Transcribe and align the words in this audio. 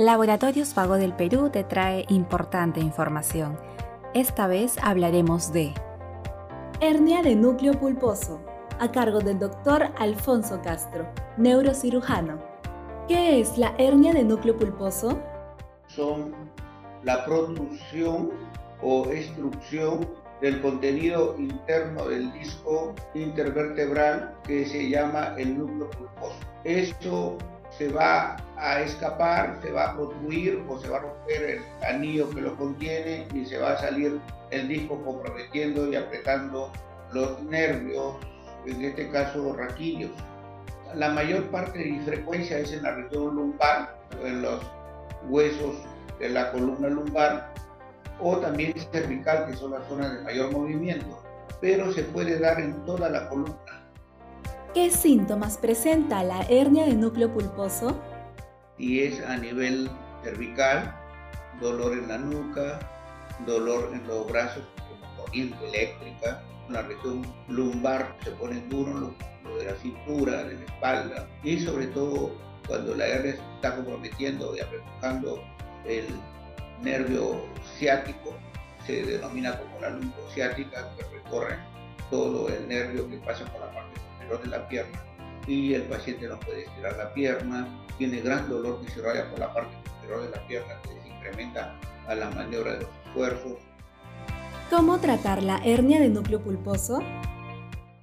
Laboratorios 0.00 0.74
Vago 0.74 0.94
del 0.94 1.12
Perú 1.12 1.50
te 1.50 1.62
trae 1.62 2.06
importante 2.08 2.80
información. 2.80 3.58
Esta 4.14 4.46
vez 4.46 4.78
hablaremos 4.82 5.52
de 5.52 5.74
hernia 6.80 7.20
de 7.20 7.36
núcleo 7.36 7.74
pulposo, 7.74 8.40
a 8.78 8.90
cargo 8.90 9.20
del 9.20 9.38
doctor 9.38 9.90
Alfonso 9.98 10.62
Castro, 10.62 11.06
neurocirujano. 11.36 12.42
¿Qué 13.08 13.40
es 13.40 13.58
la 13.58 13.74
hernia 13.76 14.14
de 14.14 14.24
núcleo 14.24 14.56
pulposo? 14.56 15.20
Son 15.88 16.34
la 17.02 17.22
producción 17.26 18.30
o 18.80 19.04
extrusión 19.10 20.08
del 20.40 20.62
contenido 20.62 21.36
interno 21.36 22.08
del 22.08 22.32
disco 22.32 22.94
intervertebral 23.12 24.34
que 24.44 24.64
se 24.64 24.88
llama 24.88 25.34
el 25.36 25.58
núcleo 25.58 25.90
pulposo. 25.90 26.38
Esto 26.64 27.36
se 27.76 27.88
va 27.92 28.36
a 28.56 28.80
escapar, 28.80 29.58
se 29.62 29.70
va 29.70 29.90
a 29.90 29.96
construir 29.96 30.62
o 30.68 30.78
se 30.78 30.88
va 30.88 30.98
a 30.98 31.00
romper 31.00 31.42
el 31.42 31.84
anillo 31.84 32.28
que 32.30 32.40
lo 32.40 32.56
contiene 32.56 33.26
y 33.34 33.44
se 33.44 33.58
va 33.58 33.72
a 33.72 33.78
salir 33.78 34.20
el 34.50 34.68
disco 34.68 35.02
comprometiendo 35.04 35.88
y 35.88 35.96
apretando 35.96 36.70
los 37.12 37.42
nervios, 37.44 38.16
en 38.66 38.84
este 38.84 39.08
caso 39.10 39.54
raquillos. 39.54 40.10
La 40.94 41.10
mayor 41.10 41.44
parte 41.50 41.86
y 41.86 42.00
frecuencia 42.00 42.58
es 42.58 42.72
en 42.72 42.82
la 42.82 42.96
región 42.96 43.36
lumbar, 43.36 43.96
en 44.24 44.42
los 44.42 44.60
huesos 45.28 45.76
de 46.18 46.30
la 46.30 46.50
columna 46.50 46.88
lumbar, 46.88 47.54
o 48.20 48.36
también 48.38 48.74
cervical, 48.92 49.46
que 49.46 49.56
son 49.56 49.70
las 49.70 49.86
zonas 49.88 50.12
de 50.12 50.22
mayor 50.22 50.52
movimiento, 50.52 51.22
pero 51.60 51.92
se 51.92 52.02
puede 52.02 52.38
dar 52.38 52.60
en 52.60 52.84
toda 52.84 53.08
la 53.08 53.28
columna 53.28 53.79
¿Qué 54.72 54.88
síntomas 54.88 55.58
presenta 55.58 56.22
la 56.22 56.42
hernia 56.42 56.86
de 56.86 56.94
núcleo 56.94 57.34
pulposo? 57.34 58.00
Y 58.78 59.00
es 59.00 59.20
a 59.20 59.36
nivel 59.36 59.90
cervical, 60.22 60.94
dolor 61.60 61.94
en 61.94 62.06
la 62.06 62.18
nuca, 62.18 62.78
dolor 63.44 63.90
en 63.92 64.06
los 64.06 64.28
brazos 64.28 64.62
como 64.88 65.16
corriente 65.16 65.56
eléctrica, 65.68 66.40
la 66.68 66.82
región 66.82 67.26
lumbar 67.48 68.16
se 68.22 68.30
pone 68.30 68.60
duro, 68.68 69.12
lo, 69.42 69.56
de 69.56 69.64
la 69.64 69.74
cintura, 69.74 70.44
de 70.44 70.54
la 70.54 70.64
espalda 70.64 71.28
y 71.42 71.58
sobre 71.58 71.88
todo 71.88 72.30
cuando 72.68 72.94
la 72.94 73.08
hernia 73.08 73.34
está 73.56 73.74
comprometiendo 73.74 74.56
y 74.56 74.60
apretando 74.60 75.42
el 75.84 76.06
nervio 76.80 77.44
ciático, 77.76 78.36
se 78.86 79.02
denomina 79.02 79.58
como 79.58 79.80
la 79.80 79.98
ciática, 80.32 80.94
que 80.96 81.02
recorre 81.16 81.56
todo 82.08 82.48
el 82.48 82.68
nervio 82.68 83.10
que 83.10 83.16
pasa 83.16 83.44
por 83.46 83.62
la 83.62 83.72
parte 83.72 84.09
de 84.38 84.46
la 84.48 84.68
pierna 84.68 85.02
y 85.46 85.74
el 85.74 85.82
paciente 85.82 86.28
no 86.28 86.38
puede 86.40 86.62
estirar 86.64 86.96
la 86.96 87.12
pierna, 87.12 87.66
tiene 87.98 88.20
gran 88.20 88.48
dolor 88.48 88.80
que 88.84 88.90
se 88.92 89.02
raya 89.02 89.28
por 89.30 89.40
la 89.40 89.52
parte 89.52 89.74
posterior 89.84 90.22
de 90.22 90.30
la 90.30 90.46
pierna 90.46 90.74
que 90.82 90.88
se 90.88 91.08
incrementa 91.08 91.76
a 92.06 92.14
la 92.14 92.30
maniobra 92.30 92.74
de 92.74 92.80
los 92.80 92.90
esfuerzos. 93.06 93.58
¿Cómo 94.70 94.98
tratar 95.00 95.42
la 95.42 95.58
hernia 95.64 96.00
de 96.00 96.08
núcleo 96.08 96.40
pulposo? 96.40 97.02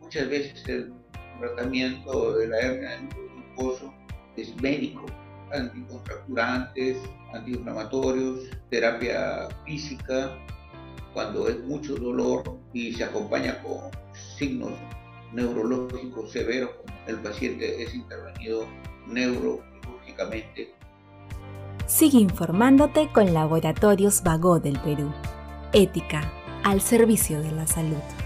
Muchas 0.00 0.28
veces 0.28 0.66
el 0.68 0.94
tratamiento 1.38 2.38
de 2.38 2.48
la 2.48 2.58
hernia 2.58 2.90
de 2.90 3.02
núcleo 3.02 3.28
pulposo 3.56 3.94
es 4.36 4.56
médico, 4.62 5.04
anticontracturantes, 5.52 6.98
antiinflamatorios, 7.34 8.48
terapia 8.70 9.48
física, 9.66 10.36
cuando 11.12 11.48
es 11.48 11.60
mucho 11.64 11.94
dolor 11.96 12.42
y 12.72 12.92
se 12.92 13.04
acompaña 13.04 13.62
con 13.62 13.90
signos 14.36 14.72
neurológico 15.34 16.26
severo, 16.28 16.70
el 17.06 17.16
paciente 17.16 17.82
es 17.82 17.94
intervenido 17.94 18.66
neuroquirúrgicamente. 19.06 20.74
Sigue 21.86 22.18
informándote 22.18 23.10
con 23.12 23.34
Laboratorios 23.34 24.22
Vago 24.22 24.58
del 24.58 24.78
Perú. 24.80 25.12
Ética 25.72 26.32
al 26.62 26.80
servicio 26.80 27.42
de 27.42 27.52
la 27.52 27.66
salud. 27.66 28.23